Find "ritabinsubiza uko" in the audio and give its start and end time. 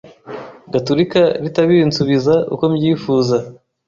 1.43-2.63